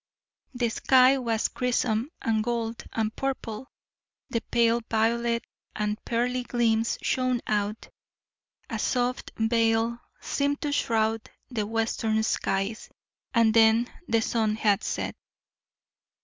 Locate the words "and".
2.23-2.43, 2.91-3.15, 5.75-6.03, 13.35-13.53